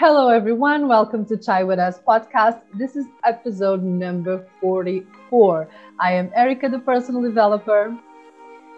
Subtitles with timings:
[0.00, 0.88] Hello, everyone.
[0.88, 2.62] Welcome to Chai With Us podcast.
[2.72, 5.68] This is episode number 44.
[6.00, 7.94] I am Erica, the personal developer.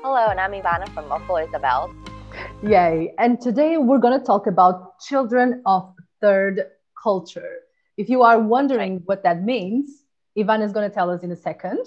[0.02, 1.94] Hello, and I'm Ivana from Uncle Isabel.
[2.64, 3.14] Yay.
[3.18, 6.62] And today we're going to talk about children of third
[7.00, 7.58] culture.
[7.96, 9.02] If you are wondering right.
[9.04, 10.02] what that means,
[10.36, 11.86] Ivana is going to tell us in a second.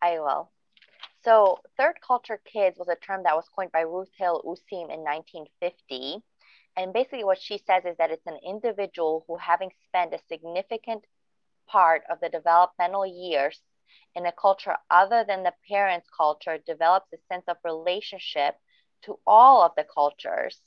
[0.00, 0.52] I will.
[1.24, 5.00] So, third culture kids was a term that was coined by Ruth Hill Useem in
[5.00, 6.22] 1950
[6.76, 11.04] and basically, what she says is that it's an individual who, having spent a significant
[11.66, 13.60] part of the developmental years
[14.14, 18.56] in a culture other than the parent's culture, develops a sense of relationship
[19.04, 20.60] to all of the cultures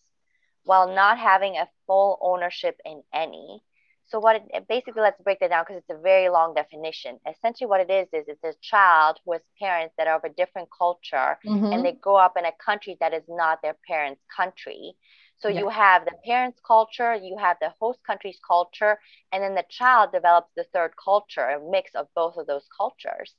[0.64, 3.62] while not having a full ownership in any.
[4.08, 7.20] So what it, basically let's break that down because it's a very long definition.
[7.28, 10.30] Essentially, what it is is it's a child who has parents that are of a
[10.30, 11.72] different culture mm-hmm.
[11.72, 14.96] and they grow up in a country that is not their parents' country.
[15.38, 15.60] So yeah.
[15.60, 18.98] you have the parents' culture, you have the host country's culture,
[19.32, 23.34] and then the child develops the third culture, a mix of both of those cultures.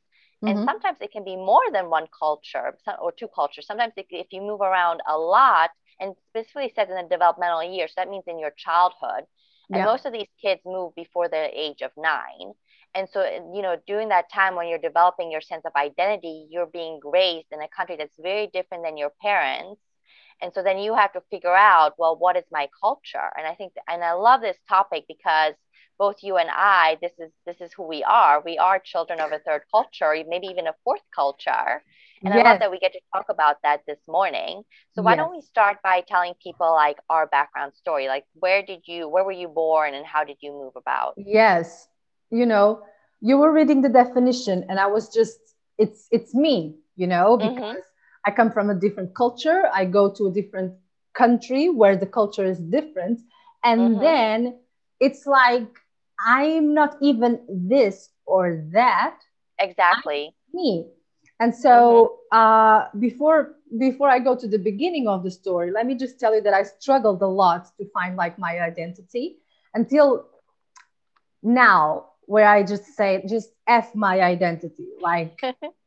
[0.44, 0.58] Mm-hmm.
[0.58, 3.67] And sometimes it can be more than one culture or two cultures.
[3.67, 7.92] Sometimes it, if you move around a lot, and specifically says in the developmental years,
[7.92, 9.24] so that means in your childhood.
[9.70, 9.84] And yeah.
[9.86, 12.52] most of these kids move before the age of nine.
[12.94, 13.24] And so,
[13.55, 17.48] you know, during that time when you're developing your sense of identity, you're being raised
[17.50, 19.80] in a country that's very different than your parents
[20.42, 23.31] and so then you have to figure out well what is my culture?
[23.37, 25.55] And i think and i love this topic because
[25.98, 28.42] both you and i this is this is who we are.
[28.45, 31.83] We are children of a third culture maybe even a fourth culture.
[32.23, 32.45] And yes.
[32.45, 34.62] i love that we get to talk about that this morning.
[34.95, 35.19] So why yes.
[35.19, 38.09] don't we start by telling people like our background story?
[38.09, 41.14] Like where did you where were you born and how did you move about?
[41.17, 41.89] Yes.
[42.31, 42.83] You know
[43.20, 45.39] you were reading the definition and i was just
[45.79, 47.55] it's it's me you know mm-hmm.
[47.55, 47.92] because mm-hmm
[48.27, 49.70] I come from a different culture.
[49.72, 50.74] I go to a different
[51.14, 53.20] country where the culture is different.
[53.64, 54.00] And mm-hmm.
[54.00, 54.58] then
[55.00, 55.68] it's like
[56.18, 59.18] I'm not even this or that.
[59.58, 60.34] Exactly.
[60.55, 60.86] I'm me.
[61.38, 62.39] And so mm-hmm.
[62.39, 66.34] uh, before before I go to the beginning of the story, let me just tell
[66.34, 69.39] you that I struggled a lot to find like my identity
[69.74, 70.28] until
[71.42, 74.86] now, where I just say just f my identity.
[75.01, 75.40] Like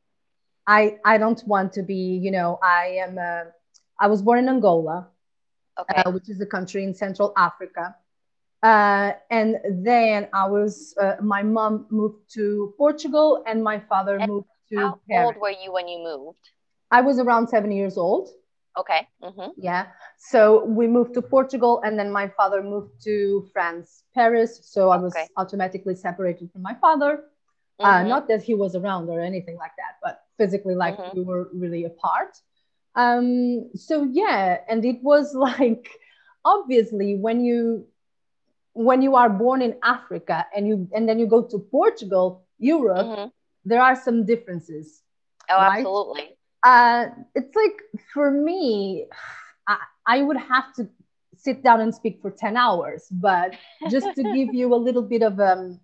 [0.70, 3.18] I I don't want to be, you know, I am.
[3.18, 3.46] Uh,
[4.00, 5.08] I was born in Angola,
[5.80, 6.04] okay.
[6.04, 7.96] uh, which is a country in Central Africa,
[8.62, 9.58] uh, and
[9.90, 10.94] then I was.
[11.02, 14.78] Uh, my mom moved to Portugal, and my father and moved to.
[14.78, 15.26] How Paris.
[15.26, 16.46] old were you when you moved?
[16.92, 18.30] I was around seven years old.
[18.78, 19.08] Okay.
[19.24, 19.50] Mm-hmm.
[19.58, 19.88] Yeah.
[20.20, 24.62] So we moved to Portugal, and then my father moved to France, Paris.
[24.64, 25.28] So I was okay.
[25.36, 27.24] automatically separated from my father.
[27.80, 28.10] Uh, mm-hmm.
[28.10, 31.18] not that he was around or anything like that, but physically like mm-hmm.
[31.18, 32.38] we were really apart
[32.96, 35.90] um so yeah and it was like
[36.46, 37.86] obviously when you
[38.74, 43.06] when you are born in africa and you and then you go to portugal europe
[43.06, 43.28] mm-hmm.
[43.66, 45.04] there are some differences
[45.50, 45.80] oh right?
[45.80, 46.30] absolutely
[46.64, 47.78] uh it's like
[48.14, 49.06] for me
[49.68, 50.90] I, I would have to
[51.36, 53.56] sit down and speak for 10 hours but
[53.90, 55.80] just to give you a little bit of um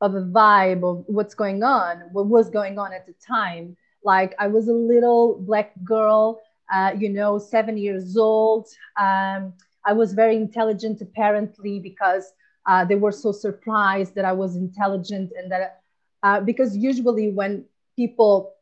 [0.00, 3.76] of a vibe of what's going on, what was going on at the time.
[4.04, 6.40] Like I was a little black girl,
[6.72, 8.68] uh, you know, seven years old.
[9.00, 12.32] Um, I was very intelligent apparently because
[12.66, 15.82] uh, they were so surprised that I was intelligent and that
[16.22, 17.64] uh, because usually when
[17.96, 18.52] people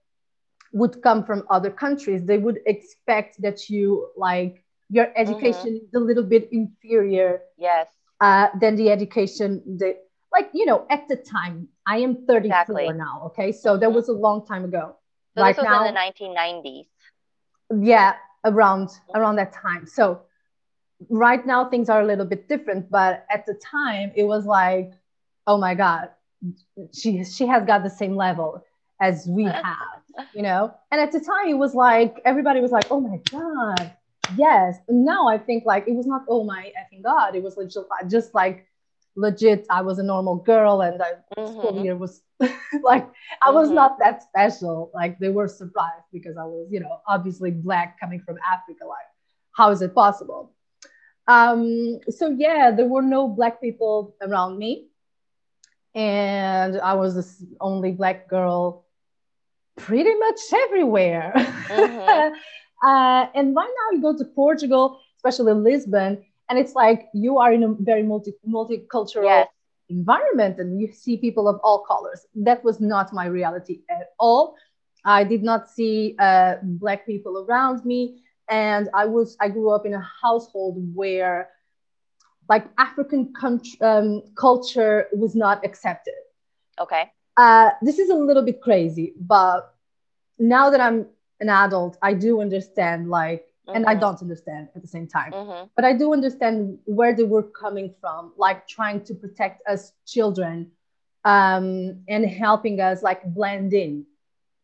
[0.72, 5.86] would come from other countries, they would expect that you like your education mm-hmm.
[5.86, 7.40] is a little bit inferior.
[7.56, 7.86] Yes.
[8.20, 9.96] Uh, than the education that
[10.34, 12.92] like you know at the time i am 34 exactly.
[12.92, 13.52] now okay?
[13.52, 13.94] So that mm-hmm.
[13.94, 14.96] was a long time ago.
[15.36, 16.86] So right this was now, in the 1990s
[17.80, 18.14] yeah
[18.44, 19.86] around around that time.
[19.86, 20.22] So
[21.08, 24.92] right now things are a little bit different but at the time it was like
[25.46, 26.10] oh my god
[26.92, 28.64] she she has got the same level
[29.00, 30.00] as we have
[30.32, 30.72] you know?
[30.90, 33.92] And at the time it was like everybody was like oh my god
[34.36, 34.78] yes.
[34.88, 37.78] And now i think like it was not oh my effing god it was just,
[38.08, 38.66] just like
[39.16, 41.52] legit i was a normal girl and the mm-hmm.
[41.52, 42.22] school year was
[42.82, 43.08] like
[43.42, 43.76] i was mm-hmm.
[43.76, 48.20] not that special like they were surprised because i was you know obviously black coming
[48.20, 49.06] from africa like
[49.52, 50.52] how is it possible
[51.28, 54.88] um so yeah there were no black people around me
[55.94, 58.84] and i was the only black girl
[59.76, 62.34] pretty much everywhere mm-hmm.
[62.86, 67.52] uh, and right now you go to portugal especially lisbon and it's like you are
[67.52, 69.48] in a very multi multicultural yes.
[69.88, 74.54] environment and you see people of all colors that was not my reality at all
[75.04, 79.86] i did not see uh, black people around me and i was i grew up
[79.86, 81.48] in a household where
[82.48, 86.14] like African country, um, culture was not accepted.
[86.78, 87.10] Okay.
[87.36, 89.74] Uh, this is a little bit crazy, but
[90.38, 91.06] now that I'm
[91.40, 93.76] an adult, I do understand like, mm-hmm.
[93.76, 94.00] and I mm-hmm.
[94.00, 95.66] don't understand at the same time, mm-hmm.
[95.76, 100.70] but I do understand where they were coming from, like trying to protect us children
[101.24, 104.04] um, and helping us like blend in.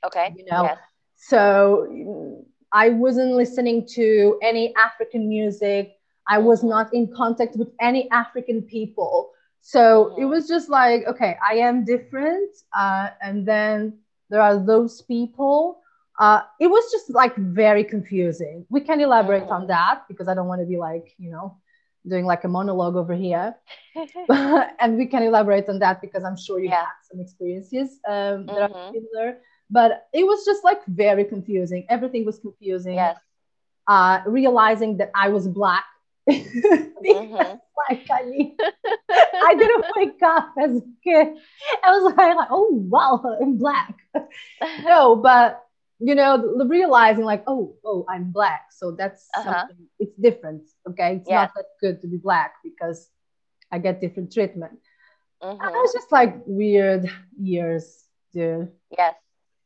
[0.04, 0.34] Okay.
[0.36, 0.78] You know, yes.
[1.16, 5.96] so I wasn't listening to any African music.
[6.28, 6.68] I was mm-hmm.
[6.68, 9.30] not in contact with any African people.
[9.60, 9.80] So
[10.12, 10.22] mm-hmm.
[10.22, 12.50] it was just like, okay, I am different.
[12.76, 13.98] Uh, and then
[14.30, 15.82] there are those people.
[16.20, 18.66] Uh, it was just like very confusing.
[18.68, 21.56] We can elaborate on that because I don't want to be like, you know,
[22.06, 23.56] doing like a monologue over here.
[24.28, 26.80] and we can elaborate on that because I'm sure you yeah.
[26.80, 28.94] had some experiences um, that are mm-hmm.
[28.94, 29.38] similar.
[29.70, 31.86] But it was just like very confusing.
[31.88, 32.96] Everything was confusing.
[32.96, 33.16] Yes.
[33.86, 35.84] Uh, realizing that I was black
[36.28, 37.34] mm-hmm.
[37.88, 38.56] like I mean,
[39.10, 41.28] I didn't wake up as a kid.
[41.82, 43.94] I was like, oh wow, I'm black.
[44.84, 45.64] no, but
[46.00, 49.66] you know, realizing like, oh, oh, I'm black, so that's uh-huh.
[49.68, 49.86] something.
[49.98, 50.62] It's different.
[50.88, 51.42] Okay, it's yeah.
[51.42, 53.08] not that good to be black because
[53.70, 54.80] I get different treatment.
[55.42, 55.62] Mm-hmm.
[55.62, 58.70] I was just like weird years, dude.
[58.96, 59.14] Yes.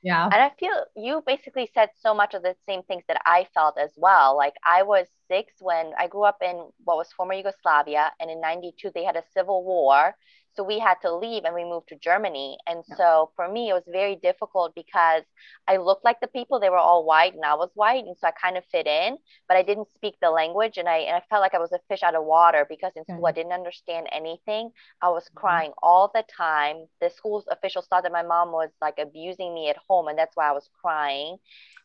[0.03, 0.25] Yeah.
[0.25, 3.79] And I feel you basically said so much of the same things that I felt
[3.79, 4.37] as well.
[4.37, 8.39] Like I was six when I grew up in what was former Yugoslavia, and in
[8.41, 10.15] 92, they had a civil war.
[10.57, 12.59] So we had to leave and we moved to Germany.
[12.67, 12.97] And yeah.
[12.97, 15.23] so for me, it was very difficult because
[15.67, 16.61] I looked like the people.
[16.61, 18.05] They were all white and I was white.
[18.05, 19.19] And so I kind of fit in,
[19.49, 20.79] but I didn't speak the language.
[20.79, 23.05] And I, and I felt like I was a fish out of water because in
[23.05, 24.71] school, I didn't understand anything.
[25.03, 25.39] I was mm-hmm.
[25.39, 26.87] crying all the time.
[27.01, 30.09] The school's officials thought that my mom was like abusing me at home.
[30.09, 31.39] And that's why I was crying.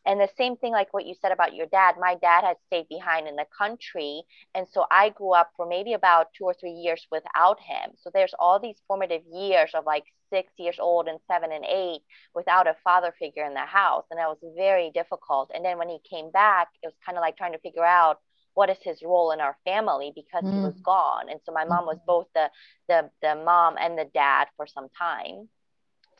[0.06, 2.88] And the same thing, like what you said about your dad, my dad had stayed
[2.88, 4.22] behind in the country.
[4.54, 7.90] And so I grew up for maybe about two or three years without him.
[7.96, 12.00] So there's all these formative years of like six years old and seven and eight
[12.34, 14.04] without a father figure in the house.
[14.10, 15.50] And that was very difficult.
[15.54, 18.18] And then when he came back, it was kind of like trying to figure out
[18.54, 20.52] what is his role in our family because mm.
[20.52, 21.28] he was gone.
[21.30, 22.06] And so my mom was mm-hmm.
[22.06, 22.50] both the,
[22.88, 25.48] the, the mom and the dad for some time.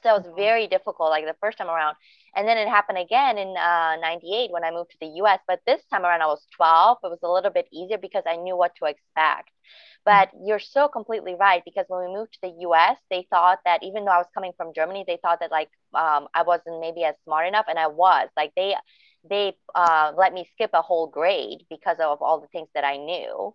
[0.02, 1.96] So it was very difficult, like the first time around.
[2.34, 5.40] And then it happened again in uh, 98 when I moved to the US.
[5.46, 6.98] But this time around, I was 12.
[7.04, 9.50] It was a little bit easier because I knew what to expect.
[10.04, 13.82] But you're so completely right because when we moved to the US, they thought that
[13.82, 17.04] even though I was coming from Germany, they thought that like um, I wasn't maybe
[17.04, 17.66] as smart enough.
[17.68, 18.28] And I was.
[18.36, 18.74] Like they,
[19.28, 22.96] they uh, let me skip a whole grade because of all the things that I
[22.96, 23.54] knew.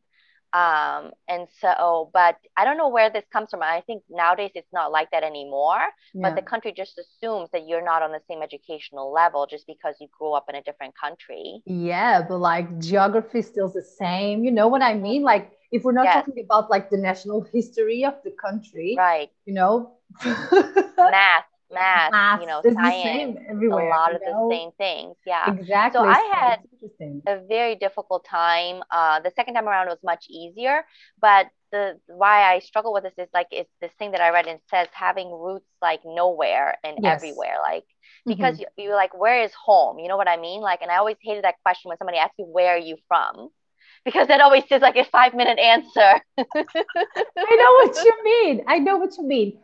[0.55, 3.61] Um, and so, but I don't know where this comes from.
[3.61, 5.81] I think nowadays it's not like that anymore.
[6.13, 6.29] Yeah.
[6.29, 9.95] But the country just assumes that you're not on the same educational level just because
[9.99, 11.61] you grew up in a different country.
[11.65, 14.45] Yeah, but like geography is still the same.
[14.45, 15.23] You know what I mean?
[15.23, 16.25] Like if we're not yes.
[16.25, 19.29] talking about like the national history of the country, right?
[19.45, 24.47] You know, math math, math you know, science, everywhere, a lot of know?
[24.47, 25.15] the same things.
[25.25, 25.99] Yeah, exactly.
[25.99, 26.59] So I had
[27.27, 28.81] a very difficult time.
[28.89, 30.85] Uh, the second time around was much easier,
[31.19, 34.47] but the why I struggle with this is like it's this thing that I read
[34.47, 37.17] and says having roots like nowhere and yes.
[37.17, 37.83] everywhere, like
[38.25, 38.63] because mm-hmm.
[38.77, 39.99] you, you're like, where is home?
[39.99, 40.61] You know what I mean?
[40.61, 43.49] Like, and I always hated that question when somebody asks you, where are you from?
[44.05, 46.21] Because that always is like a five minute answer.
[46.37, 48.63] I know what you mean.
[48.67, 49.57] I know what you mean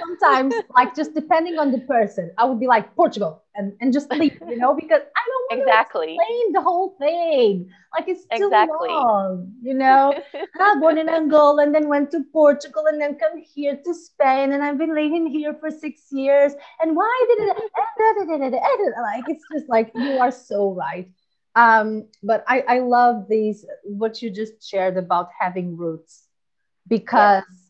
[0.00, 4.10] sometimes like just depending on the person i would be like portugal and, and just
[4.12, 6.06] leave you know because i don't want exactly.
[6.06, 8.88] to explain the whole thing like it's too exactly.
[8.88, 13.16] long you know i was born in angola and then went to portugal and then
[13.16, 17.48] come here to spain and i've been living here for six years and why did
[17.48, 17.56] it
[19.02, 21.08] like it's just like you are so right
[21.62, 26.24] um but i i love these what you just shared about having roots
[26.86, 27.68] because yes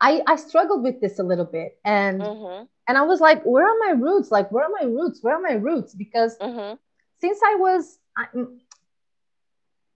[0.00, 2.64] I, I struggled with this a little bit and mm-hmm.
[2.86, 4.30] and I was like, where are my roots?
[4.30, 5.20] Like, where are my roots?
[5.22, 5.94] Where are my roots?
[5.94, 6.74] Because mm-hmm.
[7.20, 8.26] since I was I,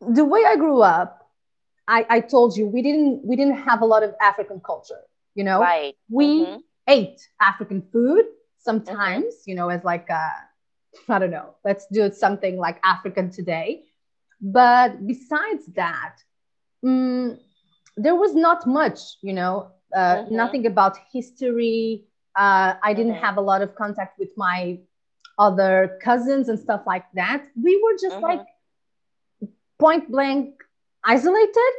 [0.01, 1.31] the way I grew up,
[1.87, 5.03] I, I told you we didn't we didn't have a lot of African culture.
[5.35, 5.95] You know, right?
[6.09, 6.59] We mm-hmm.
[6.89, 8.25] ate African food
[8.59, 9.25] sometimes.
[9.35, 9.51] Mm-hmm.
[9.51, 10.31] You know, as like a
[11.09, 11.55] I don't know.
[11.65, 13.85] Let's do something like African today.
[14.41, 16.17] But besides that,
[16.85, 17.39] mm,
[17.97, 19.01] there was not much.
[19.23, 20.37] You know, uh, mm-hmm.
[20.37, 22.05] nothing about history.
[22.37, 23.25] Uh, I didn't mm-hmm.
[23.25, 24.79] have a lot of contact with my
[25.39, 27.45] other cousins and stuff like that.
[27.61, 28.25] We were just mm-hmm.
[28.25, 28.47] like
[29.79, 30.55] point blank
[31.05, 31.73] isolated.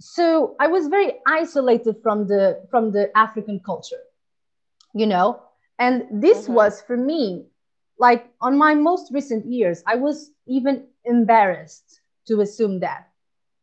[0.00, 4.02] So I was very isolated from the from the African culture,
[4.94, 5.42] you know.
[5.78, 6.54] And this mm-hmm.
[6.54, 7.46] was for me,
[8.02, 13.08] like on my most recent years, I was even embarrassed to assume that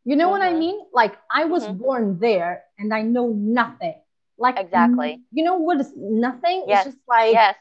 [0.04, 0.58] You know what I Mhm.
[0.58, 0.78] mean?
[0.92, 1.78] Like I was Mhm.
[1.78, 3.96] born there and I know nothing.
[4.38, 5.20] Like Exactly.
[5.30, 6.64] You know what is nothing?
[6.66, 6.86] Yes.
[6.86, 7.56] It's just like, yes,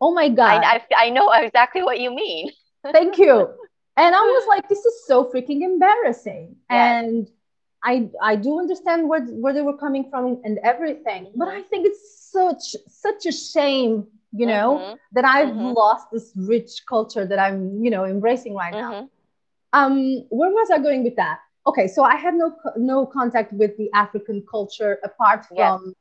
[0.00, 0.62] oh my God.
[0.64, 2.50] I, I, I know exactly what you mean.
[2.92, 3.48] Thank you.
[3.96, 6.56] And I was like, this is so freaking embarrassing.
[6.70, 7.04] Yes.
[7.04, 7.28] And
[7.84, 11.56] I I do understand where where they were coming from and everything, but Mhm.
[11.58, 15.74] I think it's such such a shame, you know, Mhm, that I've Mhm.
[15.74, 18.96] lost this rich culture that I'm, you know, embracing right now.
[18.96, 19.08] mhm.
[19.72, 21.38] Um, where was I going with that?
[21.66, 25.54] Okay, so I had no no contact with the African culture apart Yes.
[25.54, 25.94] from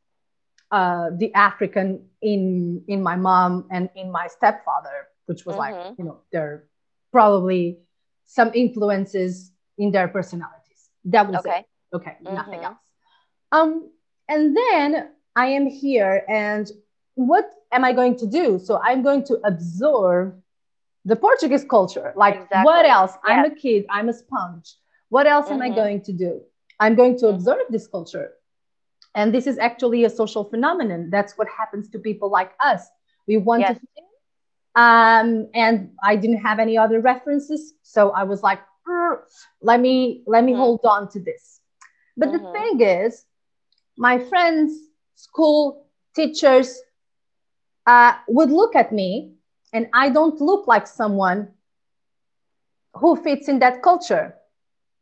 [0.71, 5.97] uh, the African in in my mom and in my stepfather, which was like Mhm.
[5.97, 6.65] you know there
[7.11, 7.79] probably
[8.25, 10.89] some influences in their personalities.
[11.05, 11.45] That was Okay.
[11.45, 11.65] it.
[11.93, 12.65] Okay, nothing Mhm.
[12.65, 12.77] else.
[13.51, 13.91] Um,
[14.27, 16.69] and then I am here, and
[17.15, 18.59] what am I going to do?
[18.59, 20.41] So I'm going to absorb
[21.05, 22.13] the Portuguese culture.
[22.15, 22.85] Like, what Exactly.
[22.85, 23.13] else?
[23.25, 24.75] I'm a kid, I'm a sponge.
[25.09, 25.75] What else am I Mhm.
[25.81, 26.41] going to do?
[26.79, 27.29] I'm going to Mhm.
[27.29, 28.31] observe this culture.
[29.15, 31.09] And this is actually a social phenomenon.
[31.11, 32.87] That's what happens to people like us.
[33.27, 33.77] We want Yes.
[33.77, 33.77] to
[34.75, 39.17] um, and I didn't have any other references, so I was like, "Mm,
[39.61, 40.55] let me let me Mhm.
[40.55, 41.61] hold on to this.
[42.17, 42.53] But the Mhm.
[42.53, 43.25] thing is,
[43.97, 44.71] my friends,
[45.15, 46.79] school teachers
[47.85, 49.33] uh, would look at me,
[49.73, 51.49] and I don't look like someone
[52.95, 54.35] who fits in that culture,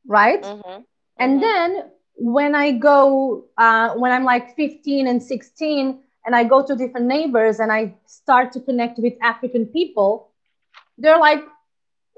[0.07, 0.45] right?
[0.45, 0.85] Mhm,
[1.19, 1.41] And mhm.
[1.41, 1.83] then
[2.15, 7.07] when I go, uh, when I'm like 15 and 16, and I go to different
[7.07, 10.29] neighbors and I start to connect with African people,
[10.97, 11.41] they're like,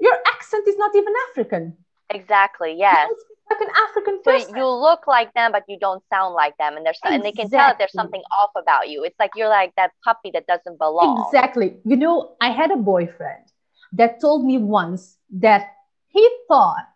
[0.00, 1.76] your accent is not even African.
[2.10, 2.72] Exactly.
[2.76, 3.10] Yes.
[3.50, 4.56] Like an African So person.
[4.56, 7.48] you look like them, but you don't sound like them, and there's and they can
[7.48, 9.04] tell that there's something off about you.
[9.04, 11.24] It's like you're like that puppy that doesn't belong.
[11.26, 11.76] Exactly.
[11.84, 13.44] You know, I had a boyfriend
[13.92, 15.72] that told me once that
[16.08, 16.86] he thought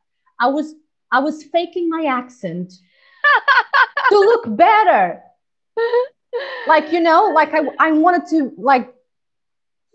[0.41, 0.75] I was
[1.13, 2.73] I was faking my accent
[4.09, 5.23] to look better.
[6.67, 8.95] Like, you know, like I, I wanted to like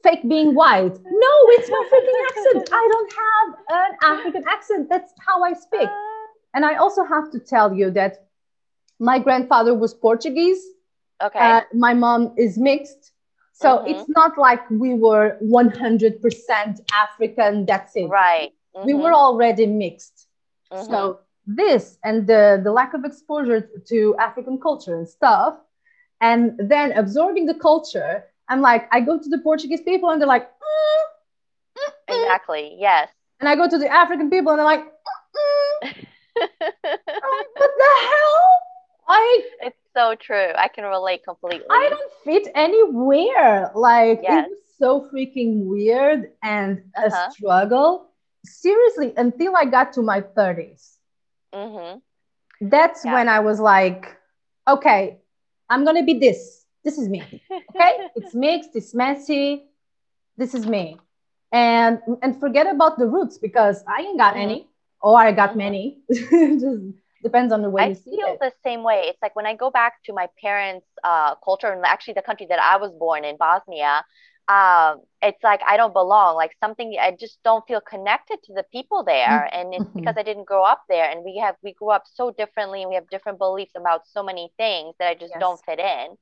[0.03, 0.93] fake being white.
[0.93, 2.69] No, it's my freaking accent.
[2.71, 4.89] I don't have an African accent.
[4.89, 5.89] That's how I speak.
[6.55, 8.27] And I also have to tell you that
[8.99, 10.63] my grandfather was Portuguese.
[11.21, 11.39] okay.
[11.39, 13.13] Uh, my mom is mixed.
[13.53, 13.87] So Mhm.
[13.87, 17.65] it's not like we were 100% African.
[17.65, 18.09] That's it.
[18.09, 18.53] right.
[18.83, 20.27] We Mhm, were already mixed.
[20.71, 20.83] mhm.
[20.89, 25.57] So this and the, the lack of exposure to African culture and stuff,
[26.21, 30.27] and then absorbing the culture, I'm like, I go to the Portuguese people and they're
[30.27, 31.03] like, "Mm,
[31.77, 32.75] mm, mm." exactly.
[32.79, 33.09] Yes.
[33.39, 34.83] and I go to the African people and they're like,
[35.35, 36.05] "Mm, mm."
[37.23, 38.61] I'm like, what the hell?
[39.61, 40.51] It's so true.
[40.55, 41.67] I can relate completely.
[41.69, 43.71] I don't fit anywhere.
[43.75, 44.45] Like Yes.
[44.45, 47.05] it was so freaking weird and Uh-huh.
[47.05, 48.09] a struggle.
[48.45, 50.97] Seriously, until I got to my 30s.
[51.53, 51.99] hmm
[52.61, 53.11] that's Yeah.
[53.11, 54.17] when I was like,
[54.67, 55.19] okay,
[55.69, 56.65] I'm gonna be this.
[56.83, 57.23] This is me.
[57.71, 59.65] Okay, it's mixed, it's messy.
[60.37, 60.97] This is me,
[61.51, 64.37] and and forget about the roots because I ain't got Mhm.
[64.37, 64.67] any,
[65.01, 65.57] or I got Mhm.
[65.57, 65.99] many.
[66.11, 66.81] Just
[67.25, 69.03] depends on the way I you see feel the same way.
[69.07, 72.47] It's like when I go back to my parents' uh, culture and actually the country
[72.49, 74.03] that I was born in, Bosnia.
[74.47, 76.35] Um, it's like I don't belong.
[76.35, 80.23] Like something I just don't feel connected to the people there, and it's because I
[80.23, 81.09] didn't grow up there.
[81.09, 84.23] And we have we grew up so differently, and we have different beliefs about so
[84.23, 85.39] many things that I just Yes.
[85.39, 86.17] don't fit in.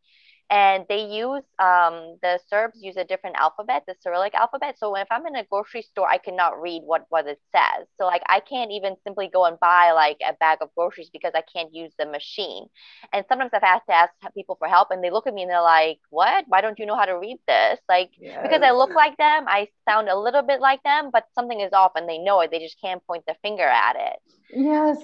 [0.54, 4.78] And they use um, the Serbs use a different alphabet, the Cyrillic alphabet.
[4.78, 7.88] So if I'm in a grocery store, I cannot read what what it says.
[7.98, 11.34] So like I can't even simply go and buy like a bag of groceries because
[11.36, 12.68] I can't use the machine.
[13.14, 15.52] And sometimes I've had to ask people for help, and they look at me and
[15.52, 16.46] they're like, "What?
[16.48, 19.70] Why don't you know how to read this?" Like because I look like them, I
[19.90, 22.52] sound a little bit like them, but something is off, and they know it.
[22.52, 24.20] They just can't point the finger at it.
[24.54, 24.98] yes,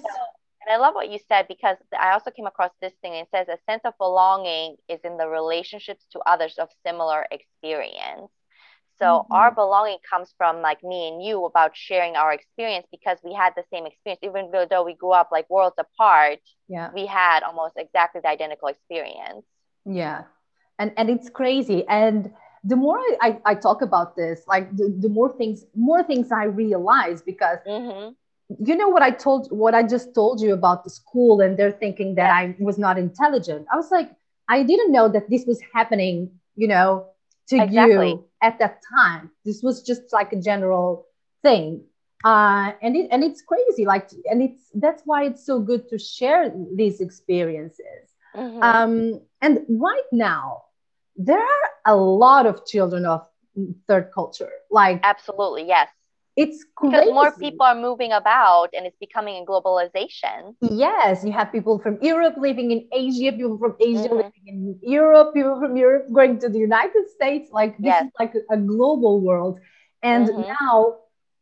[0.62, 3.14] And I love what you said because I also came across this thing.
[3.14, 8.32] It says a sense of belonging is in the relationships to others of similar experience.
[8.98, 9.32] So Mhm.
[9.32, 13.54] our belonging comes from like me and you about sharing our experience because we had
[13.56, 14.22] the same experience.
[14.24, 18.68] Even though we grew up like worlds apart, yeah, we had almost exactly the identical
[18.68, 19.46] experience.
[19.86, 20.24] yeah,
[20.78, 21.86] and and it's crazy.
[21.88, 22.32] And
[22.64, 26.32] the more I, I, I talk about this, like the, the more things more things
[26.32, 28.16] I realize because hmm
[28.58, 31.72] you know what I told what I just told you about the school and they're
[31.72, 33.66] thinking that I was not intelligent.
[33.72, 34.10] I was like,
[34.50, 37.06] I didn't know that this was happening, you know,
[37.50, 38.10] to Exactly.
[38.10, 39.30] you at that time.
[39.46, 41.06] This was just like a general
[41.44, 41.84] thing.
[42.24, 45.98] Uh, and it and it's crazy, like and it's that's why it's so good to
[45.98, 48.14] share these experiences.
[48.34, 50.64] hmm Um, and right now,
[51.16, 53.28] there are a lot of children of
[53.88, 54.52] third culture.
[54.70, 55.66] Like Absolutely.
[55.68, 55.90] Yes.
[56.40, 56.92] It's crazy.
[56.92, 60.56] because more people are moving about and it's becoming a globalization.
[60.62, 64.16] Yes, you have people from Europe living in Asia, people from Asia mm-hmm.
[64.16, 67.50] living in Europe, people from Europe going to the United States.
[67.52, 68.06] Like this yes.
[68.06, 69.60] is like a, global world.
[70.02, 70.54] And mm-hmm.
[70.62, 70.96] now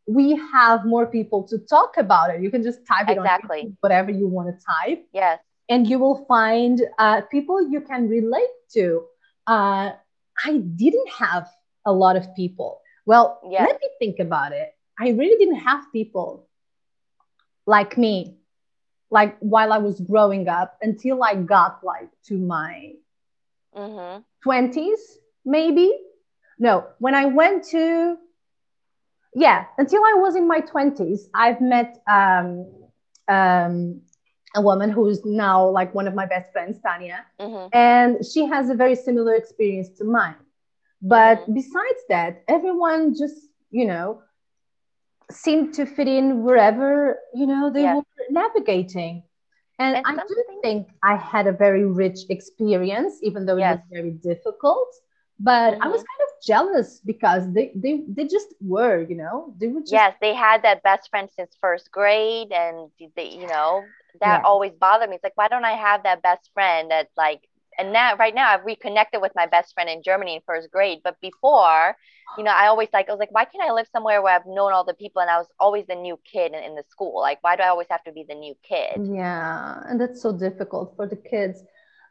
[0.08, 2.42] we have more people to talk about it.
[2.42, 3.62] You can just type it exactly.
[3.62, 5.06] on whatever you want to type.
[5.14, 5.40] Yes.
[5.70, 9.04] And you will find uh, people you can relate to.
[9.46, 9.92] Uh,
[10.44, 11.48] I didn't have
[11.86, 12.82] a lot of people.
[13.06, 14.74] Well, let me think about it.
[15.00, 16.48] I really didn't have people
[17.66, 18.38] like me,
[19.10, 22.94] like while I was growing up until I got like to my
[23.76, 24.50] mm-hmm.
[24.50, 25.00] 20s,
[25.46, 25.94] maybe.
[26.60, 28.18] No, when I went to
[29.38, 32.66] yeah, until I was in my 20s, I've met um,
[33.28, 34.02] um,
[34.56, 37.68] a woman who's now like one of my best friends, Tanya, mm-hmm.
[37.72, 40.36] and she has a very similar experience to mine.
[41.04, 41.54] But mm-hmm.
[41.54, 44.24] besides that, everyone just, you know,
[45.32, 49.24] seemed to fit in wherever, you know, they were navigating.
[49.80, 53.76] And I do think I had a very rich experience, even though yes.
[53.76, 54.96] it was very difficult.
[55.40, 55.84] But mm-hmm.
[55.84, 56.18] I was mm-hmm.
[56.18, 60.16] kind of jealous because they they they just were you know they were just yes
[60.22, 63.84] they had that best friend since first grade and they you know
[64.22, 64.46] that yeah.
[64.46, 67.94] always bothered me it's like why don't i have that best friend that like and
[67.94, 71.20] now right now i've reconnected with my best friend in germany in first grade but
[71.22, 71.96] before
[72.38, 74.46] you know i always like i was like why can't i live somewhere where i've
[74.46, 77.20] known all the people and i was always the new kid in, in the school?
[77.22, 79.10] Like why do i always have to be the new kid?
[79.14, 81.64] Yeah and that's so difficult for the kids.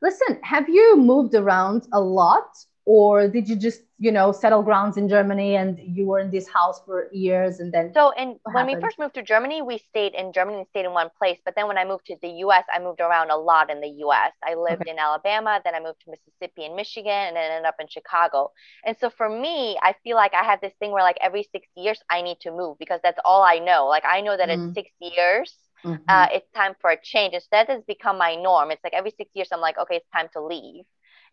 [0.03, 2.49] Listen have you moved around a lot
[2.87, 6.49] or did you just you know settle grounds in germany and you were in this
[6.49, 8.77] house for years and then so and when happened?
[8.77, 11.55] we first moved to germany we stayed in germany and stayed in one place but
[11.57, 14.33] then when i moved to the us i moved around a lot in the us
[14.45, 14.93] i lived okay.
[14.93, 18.51] in alabama then i moved to mississippi and michigan and then ended up in chicago
[18.85, 21.67] and so for me i feel like i have this thing where like every six
[21.77, 24.73] years i need to move because that's all i know like i know that mm.
[24.75, 25.53] six years
[25.85, 26.03] mm-hmm.
[26.09, 27.35] uh, it's time for a change.
[27.35, 28.71] Instead, has become my norm.
[28.71, 30.85] It's like every six years, I'm like, okay, it's time to leave.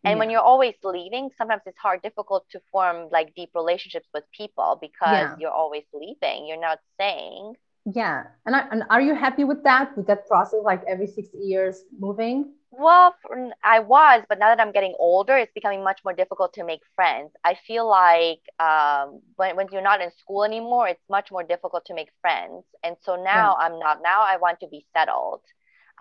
[0.04, 0.20] And yeah.
[0.20, 4.78] when you're always leaving, sometimes it's hard, difficult to form like deep relationships with people
[4.82, 5.36] because yeah.
[5.40, 6.46] you're always leaving.
[6.46, 7.56] You're not staying.
[7.86, 8.24] Yeah.
[8.46, 11.84] And, I, and are you happy with that, with that process, like every six years
[11.98, 12.54] moving?
[12.72, 13.16] Well,
[13.64, 16.82] I was, but now that I'm getting older, it's becoming much more difficult to make
[16.96, 17.32] friends.
[17.44, 21.86] I feel like um, when, when you're not in school anymore, it's much more difficult
[21.86, 22.64] to make friends.
[22.84, 23.68] And so now yeah.
[23.68, 24.00] I'm not.
[24.02, 25.42] Now I want to be settled.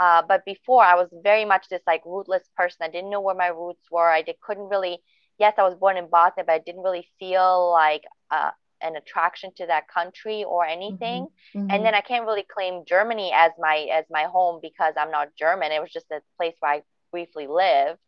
[0.02, 2.78] Uh, but before, I was very much this like rootless person.
[2.80, 4.10] I didn't know where my roots were.
[4.10, 4.98] I did, couldn't really.
[5.38, 9.52] Yes, I was born in Bosnia, but I didn't really feel like uh, an attraction
[9.58, 11.26] to that country or anything.
[11.26, 11.58] Mm-hmm.
[11.58, 11.70] Mm-hmm.
[11.70, 15.36] And then I can't really claim Germany as my as my home because I'm not
[15.38, 15.70] German.
[15.70, 18.00] It was just a place where I briefly lived.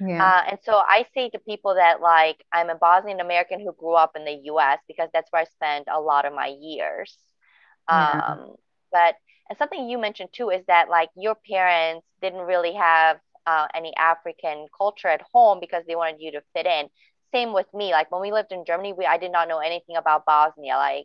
[0.00, 0.24] Yeah.
[0.24, 3.94] Uh, and so I say to people that like I'm a Bosnian American who grew
[3.94, 4.78] up in the U.S.
[4.88, 7.14] because that's where I spent a lot of my years.
[7.90, 8.22] Yeah.
[8.26, 8.54] Um,
[8.90, 9.16] but
[9.52, 13.92] and something you mentioned too is that like your parents didn't really have uh, any
[13.98, 16.88] African culture at home because they wanted you to fit in.
[17.34, 17.90] Same with me.
[17.92, 20.76] Like when we lived in Germany, we I did not know anything about Bosnia.
[20.76, 21.04] Like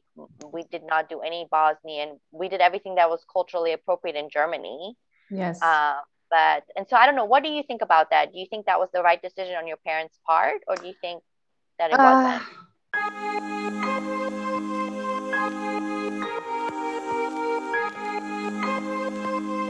[0.54, 2.22] we did not do any Bosnian.
[2.32, 4.96] We did everything that was culturally appropriate in Germany.
[5.30, 5.62] Yes.
[5.62, 5.96] Uh,
[6.30, 7.26] but and so I don't know.
[7.26, 8.32] What do you think about that?
[8.32, 10.94] Do you think that was the right decision on your parents' part, or do you
[11.02, 11.22] think
[11.80, 12.44] that it uh, wasn't?